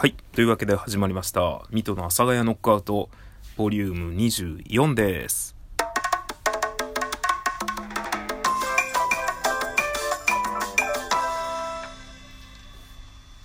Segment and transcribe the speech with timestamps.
[0.00, 0.14] はい。
[0.30, 1.62] というわけで始まりました。
[1.70, 3.10] ミトの阿佐ヶ谷ノックアウト、
[3.56, 5.56] ボリューム24です。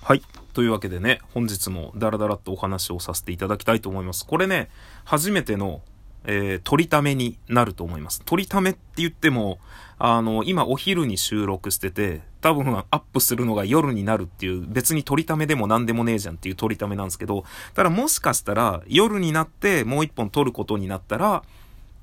[0.03, 0.21] はい。
[0.53, 4.23] というわけでね、本日もダラダラっとお話をさせていただきたいと思います。
[4.23, 4.69] これね、
[5.05, 5.81] 初めての、
[6.25, 8.21] えー、取りためになると思います。
[8.25, 9.59] 取りためって言っても、
[9.97, 21.43] あの、今お昼に収録してて、多分アップするのが夜になるっていう、別に取りためでも何でもねえじゃんっていう取りためなんですけど、ただもしかしたら夜になってもう一本撮ることになったら、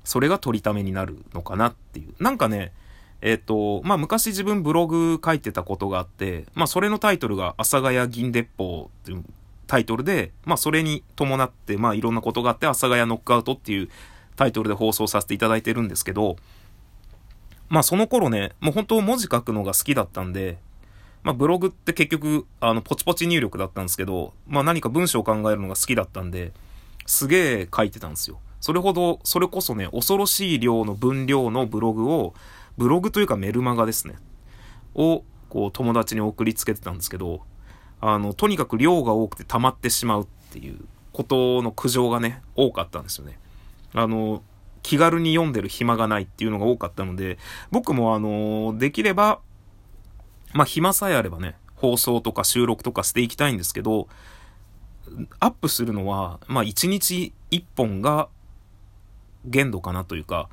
[0.03, 2.23] それが取りためになるのかなっていう。
[2.23, 2.73] なんかね、
[3.21, 9.23] えっ、と、まあ、昔自分ブログ書いてたことがあって、まあ、それのタイトルが阿佐ヶ谷銀鉄砲っていう
[9.67, 13.89] タイトルで、まあ、それに伴って、まあ、いろんなことがあって、阿佐ヶ谷ノックアウトっていう
[14.35, 16.37] タイトルで放送させていただいてるんですけど、
[17.69, 20.57] まあ、その頃ね、もう本当文字書くのが好きだったんで、
[21.23, 26.51] まあ、ブログって結局、あの、ポチポチ入力だったんですけど、まあ、何か文章を考えるのが好きだったんで、
[27.05, 28.39] すげえ書いてたんですよ。
[28.59, 32.33] それほど、それこそね、恐ろしい量の分量のブログを、
[32.77, 34.15] ブログというかメルマガですね。
[34.95, 37.41] を、こう、友達に送りつけてたんですけど、
[38.01, 40.79] あの、とにかく量が多くて溜まってしまうっていう
[41.13, 43.37] ことの苦情がね、多かったんですよね。
[43.93, 44.43] あの、
[44.83, 47.37] 気軽に読んでる暇がないっていうのが多かったので、
[47.71, 49.39] 僕もあの、できれば、
[50.53, 54.07] まあ、暇さえあればね、放送とか収録とかしていきたいんですけど、
[55.39, 58.29] アップするのは、まあ、1日1本が
[59.45, 60.49] 限度かなというか、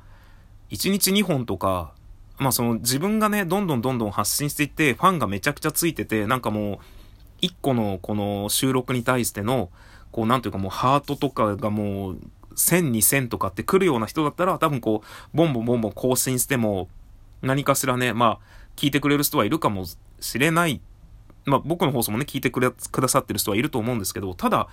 [0.71, 1.93] 1日2本とか、
[2.37, 6.79] まあその自分がね、どんどんどんどん発信していって、ファンがめちゃくちゃついてて、なんかも
[7.41, 9.69] う、1個のこの収録に対しての、
[10.11, 12.17] こうなんていうかもうハートとかがもう、
[12.55, 16.89] 1000、2000とかって来るような人だったら、多分こう、ボンボンボンボン更新しても、
[17.41, 18.39] 何かしらね、まあ、
[18.75, 19.85] 聞いてくれる人はいるかも
[20.19, 20.81] しれない。
[21.45, 24.67] まあ僕の放送もね、聞いてくれ、くださってる人はいると思うんですけど、ただ、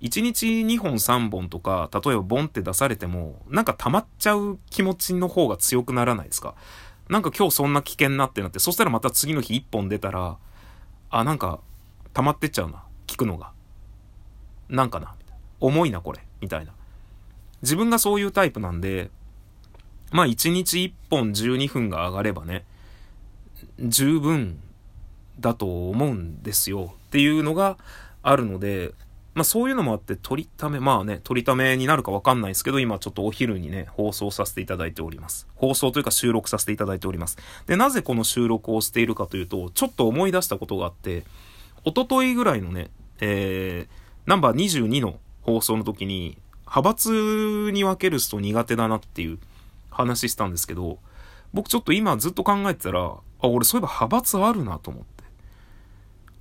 [0.00, 6.54] 1日2本3本とか、例えばボンって出されても、なんか溜まっちゃう気持ちの方が強くならないですか？
[7.08, 10.38] なんか今日そんな危険なってなって、そしたらまた次の日1本出たら、
[11.10, 11.60] あ、なんか
[12.12, 12.84] 溜まってっちゃうな。
[13.06, 13.52] 聞くのが。
[14.68, 15.14] なんかな。
[15.60, 16.20] 重いな、これ。
[16.40, 16.72] みたいな。
[17.62, 19.10] 自分がそういうタイプなんで、
[20.10, 22.64] まあ1日1本12分が上がればね、
[23.78, 24.58] 十分
[25.40, 26.94] だと思うんですよ。
[27.08, 27.78] っていうのが
[28.22, 28.92] あるので、
[29.34, 35.46] まあそういうのもあって、取りため、まあね、取りためになるかわかんないですけど、今ちょっとお昼にね、放送させていただいております。
[35.54, 37.38] 放送というか収録させていただいております。
[37.66, 41.24] で、なぜこの収録をしているかというと、ちょっと思い出したことがあって、
[41.84, 49.38] おとといぐらいのね、えー、ナンバー22の放送の時に、派閥に分ける人苦手だなっていう
[49.90, 50.98] 話したんですけど、
[51.52, 55.24] 僕ちょっと今ずっと考えてたら、あ、俺そういえば派閥あるなと思って。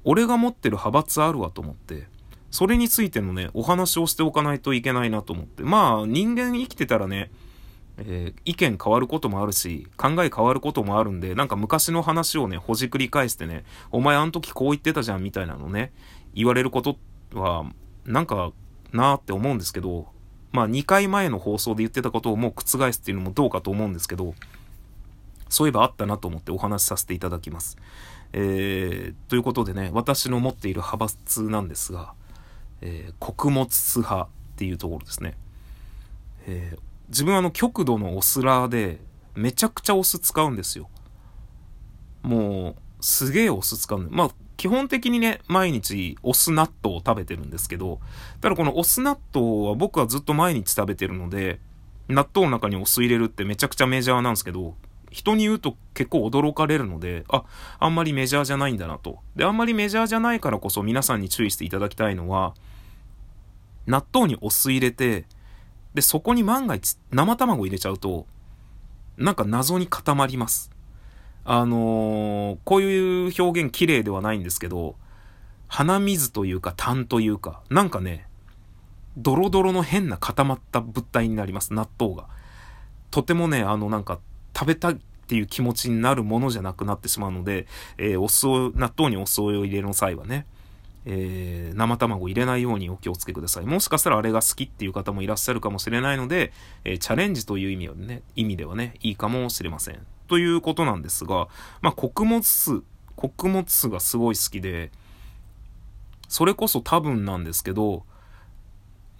[0.03, 2.07] 俺が持ってる派閥あるわと思って。
[2.51, 5.63] それについてのね、お話をしておかないといけないなと思って。
[5.63, 7.31] まあ、人間生きてたらね、
[7.97, 15.91] えー意見変わることもあるし、考え変わることもあるんで、なんか昔の話をね、ほじくり返してね、お前あの時こう言ってたじゃんみたいなのね、
[16.33, 16.97] 言われること
[17.33, 17.65] は、
[18.05, 18.51] なんか
[18.93, 20.07] なーって思うんですけど、
[20.51, 24.33] まあ2回前の放送で言ってたことをもう覆すっていうのもどうかと思うんですけど、
[25.49, 27.77] そういえばあったなと思ってお話しさせていただきます。
[28.33, 32.13] えー、ということでね、私の持っている派閥なんですが、
[32.81, 34.27] えー、穀物派っ
[34.57, 35.35] ていうところですね。
[36.45, 36.79] えー、
[37.09, 38.99] 自分はあの極度のオスラーで、
[39.35, 40.89] めちゃくちゃオス使うんですよ。
[42.23, 47.99] もう、すげえオス使うんまあ、基本的にね、毎日オス納豆を食べてるんですけど、
[48.41, 51.59] ただこのオス納豆は僕はずっと毎日食べてるので、
[52.09, 54.75] 納豆の中にお酢入れるってめちゃくちゃメジャーなんですけど、
[55.11, 57.43] 人に言うと結構驚かれるので、あ、
[57.79, 59.19] あんまりメジャーじゃないんだなと。
[59.35, 62.55] で、あんまりメジャーじゃないからこそ皆さんに注意していただきたいのは、
[63.85, 65.25] 納豆にお酢入れて、
[65.93, 68.25] で、そこに万が一生卵入れちゃうと、
[69.17, 70.71] なんか謎に固まります。
[71.49, 74.95] あのー、こういう表現綺麗ではないんですけど、
[75.69, 78.27] 鼻水というか痰というか、なんかね、
[79.15, 82.27] ドロドロの変な固まった物体になります、納豆が。
[83.11, 84.19] とてもね、あのなんか
[84.53, 84.97] 食べたいっ
[85.27, 87.65] ていう気持ちになるものじゃなくなってしまうので、
[87.97, 90.45] えー、お酢を、納豆にお酢を入れる際はね、
[91.05, 93.65] えー、生卵入れないようにお気をつけください。
[93.65, 96.51] もしかしたらあれが好きっていう方もいらっしゃるかもしれないので、
[96.83, 100.05] えー、チャレンジという意味はね、意味ではね、いいかもしれません。
[100.27, 101.47] ということなんですが、
[101.81, 102.81] まあ、穀物酢、
[103.15, 104.91] 穀物酢がすごい好きで、
[106.27, 108.03] それこそ多分なんですけど、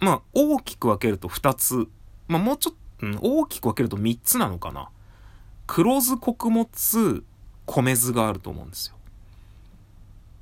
[0.00, 1.88] まあ、大きく分けると2つ、
[2.28, 2.78] まあ、もうちょっと、
[3.22, 4.90] 大きく分けると3つなのかな。
[5.66, 7.22] 黒酢穀物酢、
[7.66, 8.96] 米酢があると思うんですよ。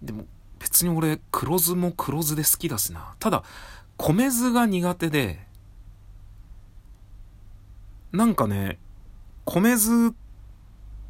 [0.02, 0.24] でも、
[0.58, 3.14] 別に俺、黒酢も黒酢で好きだしな。
[3.18, 3.44] ただ、
[3.96, 5.46] 米酢が苦手で、
[8.12, 8.78] なんかね、
[9.44, 10.12] 米酢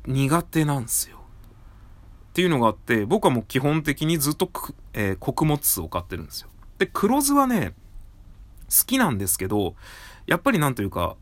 [0.06, 1.16] 苦手なんですよ。
[1.16, 4.50] っていうのがあって、僕はもう基本的にずっと
[4.92, 6.48] えー、穀物を買ってるんですよ。
[6.78, 7.74] で、黒酢はね、
[8.68, 9.74] 好きなんですけど、
[10.26, 11.16] やっぱりなんというか、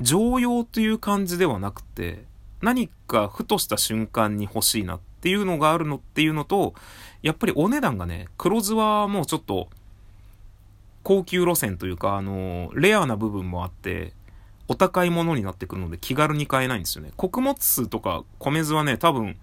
[0.00, 2.24] 常用という感じではなくて、
[2.60, 6.74] 何かふとした瞬間に欲しいなっていうのがあるのっていうのと、
[7.22, 9.68] やっぱりお値段がね、黒酢はもうちょっと、
[11.02, 14.12] 高級路線というか、あの、レアな部分もあって、
[14.70, 17.10] お高いものになってくるので気軽に買えないんですよね。
[17.16, 19.36] 穀物酢とか米酢はね、多分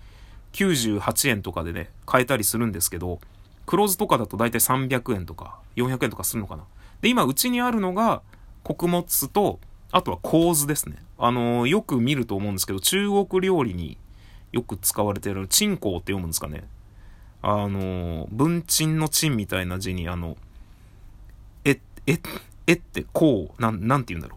[0.54, 3.20] 98円とかでね、買えたりするんですけど、
[3.66, 6.64] 黒酢とかだと大体300円とか400円とかするのかな。
[7.02, 8.22] で、今うちにあるのが
[8.64, 9.60] 穀物酢と、
[9.92, 10.96] あとは構図ですね。
[11.18, 13.98] あのー、よく見ると思うんですけど、中国料理に
[14.54, 16.64] よく使われてる、チンコウって読むんですかね。
[17.42, 20.38] あのー、文鎮の鎮みたいな字に、あの、
[21.66, 22.18] え、え、
[22.66, 24.37] えって、こう、なん、なんて言うんだろ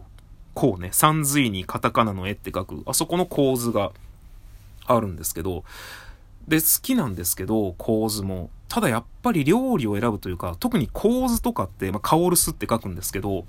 [0.53, 3.91] こうね、三髄にカタカナの絵って書く、あそこの構図が
[4.85, 5.63] あるんですけど、
[6.47, 8.49] で、好きなんですけど、構図も。
[8.67, 13.45] ただやっぱり料理を選ぶというか、特に構図とかって、まあ、カオルスって書くんですけど、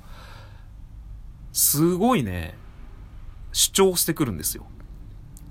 [1.52, 2.54] すごいね、
[3.52, 4.66] 主張してくるんですよ。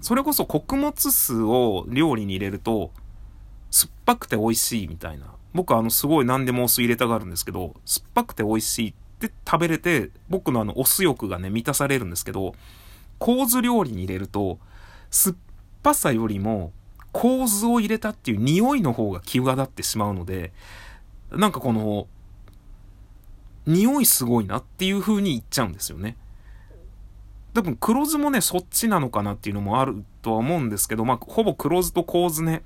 [0.02, 2.92] それこそ穀物酢を料理に入れると、
[3.70, 5.28] 酸っぱくて美味しいみたいな。
[5.54, 8.94] 僕はあのすごい何でもお酢入れたがるんですけど、酸っぱくて美味しいっ
[9.28, 12.56] って食べれて、僕のあの、お酢欲がね、満たされるんですけど、
[13.20, 14.60] 構図料理に入れると、
[15.10, 15.36] 酸っ
[15.84, 16.72] ぱさよりも、
[17.12, 20.54] 構図を入れたっていう匂いの方が際立ってしまうので、
[21.32, 22.08] なんかこの、
[23.68, 26.18] 匂いすごいなっていう風に言っちゃうんですよね。
[27.54, 32.64] 多分黒酢もね、そっちなのかなっていうのもあるとは思うんですけど、まあ、ほぼ黒酢と構図ね、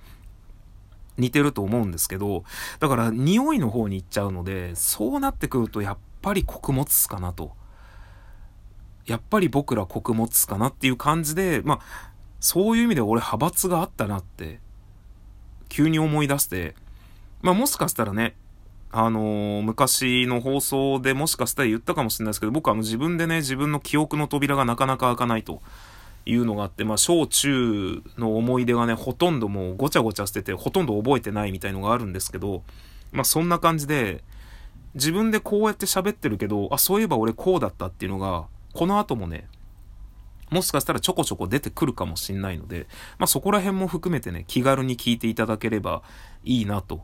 [1.17, 2.43] 似てると思うんですけど、
[2.79, 7.51] だから匂いの方に行っちゃうので、そうなってくるとやっぱり穀物酢かなと。
[9.05, 14.59] やっぱり僕ら穀物酢かなっていう感じで、まあ、そういう意味で俺派閥があったなって、
[15.69, 16.73] 急に思い出して、
[17.43, 18.35] まあもしかしたらね、
[18.91, 25.61] あのー、昔の放送でもしかしたら言ったかもしれないですけど、僕はあの自分でね、自分の記憶の扉がなかなか開かないと
[26.25, 32.63] いうのがあって、まあ小中の思い出がね、ほとんどもうごちゃごちゃしてて、ほとんど覚えてないみたいのがあるんですけど、
[33.11, 34.23] まあそんな感じで、
[34.95, 39.47] 自分でこうやって喋ってるけど、あ、そういえば俺こうだったっていうのが、この後もね、
[40.49, 42.87] もしかしたらちょこちょこ出てくるかもしんないので、
[43.17, 46.01] まあそこら辺も含めてね、気軽に聞いていただければ
[46.43, 47.01] いいなと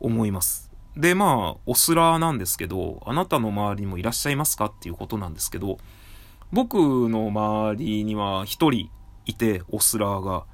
[0.00, 0.72] 思います。
[0.96, 5.78] で、まあ、オスラーなんですけど、あなたの周りにもいらっしゃいますかっていうことなんですけど、
[6.52, 6.74] 僕
[7.08, 8.90] の周りには一人
[9.24, 10.44] いて、オスラーが。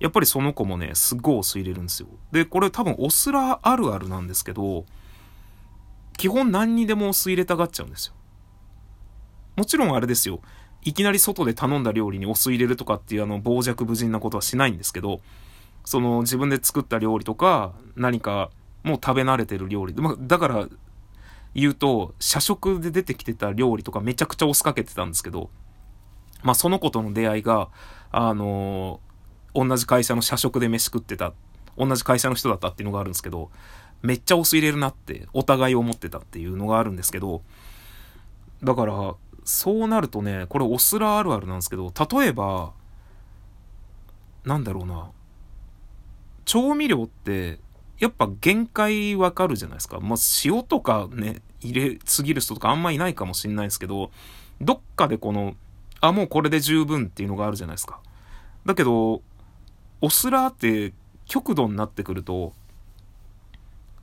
[0.00, 2.08] やっぱりその子もね、すっごいお酢入れるんですよ。
[2.32, 4.84] で、これ多分オスラーあるあるなんですけど、
[6.16, 8.14] 基本何にでもお酢入れたがっちゃうんですよ。
[9.56, 10.40] もちろんあれですよ。
[10.82, 15.20] いきなり外で頼んだ料理にお酢入れるとかっていうあの傍若無人なことはしないんですけど、
[15.84, 18.50] その自分で作った料理とか、何か
[18.84, 19.94] もう食べ慣れてる料理。
[19.94, 20.68] まあ、だから
[21.54, 25.50] 言うと、社食で出てきてた料理とかめちゃくちゃお酢かけてたんですけど、
[26.42, 27.68] まあその子との出会いが、
[28.12, 31.32] あのー、同じ会社の社食で飯食ってた、
[31.76, 33.50] 同じ会社の人だったっていうのがあるんですけど、
[34.02, 37.42] めっちゃお酢入れるなってお互い思ってたっていうのがあるんですけど、
[38.62, 42.72] だから、そうなるとね、これお酢らあるあるなんですけど、例えば、
[44.44, 45.10] なんだろうな、
[46.44, 47.58] 調味料って、
[47.98, 50.00] やっぱ限界わかるじゃないですか。
[50.00, 54.10] まあ、塩とかね、入れすぎる人とかあんまいないかもしんないですけど、
[54.60, 55.54] どっかでこの、
[56.00, 58.00] あ、もうこれで十分っていうのがあるじゃないですか。
[58.64, 59.22] だけど、
[60.00, 60.92] お酢らって
[61.24, 62.52] 極度になってくると、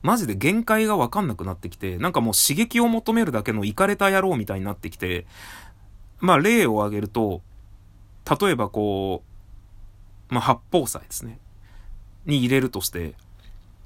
[0.04, 5.24] マジで限界がわかんなくなってきて、なんかもう刺激を求めるだけのイカれた野郎みたいになってきて、
[6.20, 7.40] まあ例を挙げると、
[8.38, 9.22] 例えばこ
[10.30, 11.38] う、まあ発泡剤ですね。
[12.26, 13.14] に入れるとして、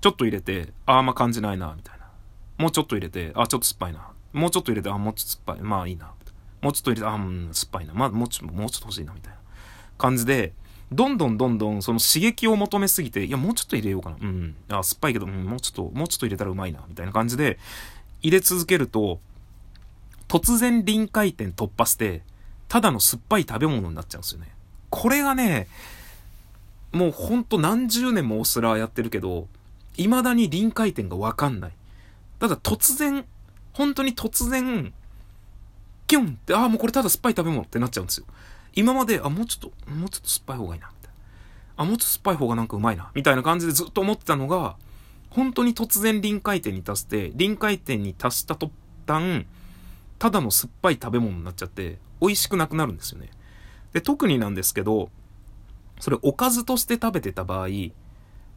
[0.01, 2.09] ちょっと入れて、ああ、あま感じないな、みたいな。
[2.57, 4.11] もうちょっと入れて、あ、ちょっと酸っぱいな。
[4.33, 5.69] もうちょっと入れて、あ、もうちょっと酸っぱい。
[5.69, 6.11] まあいいな。
[6.61, 7.95] もうちょっと入れて、あ、うん、酸っぱいな。
[7.95, 9.39] まあもちょっと、もうちょっと欲しいな、みたいな
[9.97, 10.53] 感じで、
[10.91, 14.17] どんどんどんどんその刺激を求めすぎて、いや、もうちょっと入れようかな。
[14.21, 14.55] うん。
[14.71, 16.81] あ、酸っぱいけど、うん、もうちょっと、もうちょっと入れたらうまいな。
[16.89, 17.59] みたいな感じで、
[18.23, 19.21] 入れ続けると、
[20.29, 22.23] 突然臨界点突破して、
[22.69, 24.49] ただの酸っぱい食べ物になっちゃうんですよね。
[24.91, 25.69] これがね、
[26.93, 29.47] もうほんと何十年もオスラーやってるけど、
[29.95, 31.73] 未だに臨界点がわかんない。
[32.39, 33.25] ただ突然、
[33.73, 34.93] 本当に突然、
[36.07, 38.27] キュンって、ああ、もうこれただ酸っぱい食べ物ってなっちゃうんですよ。
[38.79, 41.83] 今まで、あ、もうちょっと、もうちょっと酸っぱい方がいいな、みたいな。
[41.83, 44.77] あ、もうちょっと酸っぱい方がなんかうまいな、みたいな感じでずっと思ってたのが、
[45.31, 48.71] 本当に突然臨界点に達して、臨界点に達した途
[49.05, 49.47] 端、
[50.21, 53.31] ただの酸っぱい食べ物になっちゃって、美味しくなくなるんですよね。
[53.93, 55.11] で、特になんですけど、
[55.99, 57.69] それおかずとして食べてた場合、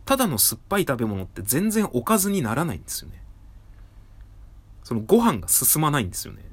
[0.05, 3.23] ただの酸っぱい食べ物って全然おかずにならないんですよね。
[4.83, 6.43] そのご飯が進まないんですよね。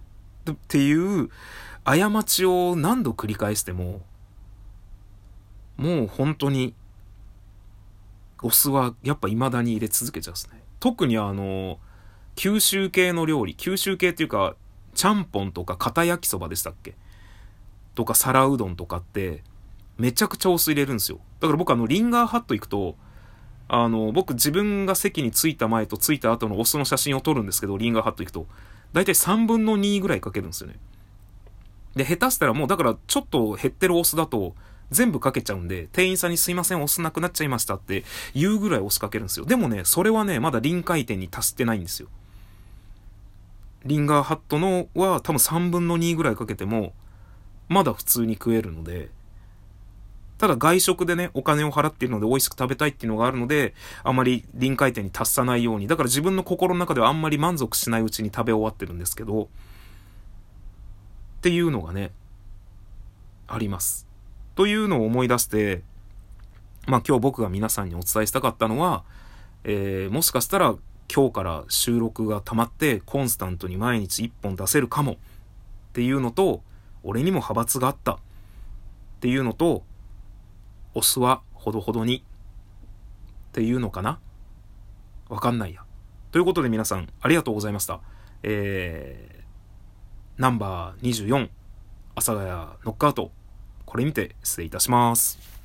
[0.50, 1.28] っていう
[1.96, 4.02] 過ちを何度繰り返しても、
[5.78, 6.74] もう本当に、
[8.42, 10.62] お酢はやっぱ未だに入れ続けちゃうんですね。
[10.80, 11.78] 特にあの、
[12.34, 14.54] 九州系の料理、九州系っていうか、
[14.94, 16.94] ちゃんぽんとか片焼きそばでしたっけ？
[17.94, 19.42] とか皿うどんとかって、
[19.96, 21.20] めちゃくちゃお酢入れるんですよ。
[21.40, 22.96] だから僕あの、リンガーハット行くと、
[23.66, 28.46] あの、僕自分が席に着いた前と着いた後のお酢の写真を撮るんですけど、リンガーハット行くと、
[28.92, 30.76] だいたい3分の2ぐらいかけるんですよね。
[31.98, 34.54] で、下手したらもうだからちょっと減ってるお酢だと、
[34.90, 39.44] 全部かけちゃうんで、店員さんにすいません、お酢なくなっちゃいましたって言うぐらいお酢かけるんですよ。
[39.44, 42.08] でもね、それはね、まだ臨界点に達してないんですよ。
[43.84, 46.94] リンガーハットのは多分3分の2ぐらいかけても、
[47.68, 49.10] まだ普通に食えるので、
[50.38, 53.74] ただ外食でね、お金を払っているので美味しく食べたいっていうのがあるので、
[54.04, 59.48] あまり臨界点に達さないように、だから自分の心の中ではあんまり満足しないうちに食べ終わってるんですけど、
[61.38, 62.10] っていうのがね、
[63.46, 64.08] あります。
[64.56, 65.82] というのを思い出して、
[66.88, 69.04] まあ今日僕が皆さんにお伝えしたかったのは、
[69.62, 70.74] えー、もしかしたら
[71.14, 75.16] 今日から収録が溜まってコンスタントに毎日1本出せるかもっ
[75.92, 76.60] ていうのと、
[77.04, 78.18] 俺にも派閥があったっ
[79.20, 79.84] ていうのと、
[80.94, 84.18] お酢はほどほどにっていうのかな？
[85.28, 85.82] わかんないや。
[86.32, 88.00] ということで皆さんありがとうございました。
[88.42, 89.37] えー、
[90.38, 91.48] ナンバー24、
[92.14, 93.32] 阿佐ヶ谷ノックアウト。
[93.84, 95.57] これにて失礼いたします。